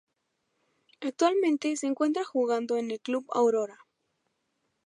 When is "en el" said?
2.77-2.99